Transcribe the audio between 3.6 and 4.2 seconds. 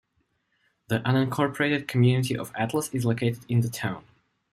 the town.